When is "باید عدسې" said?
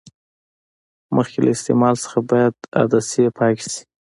2.29-3.23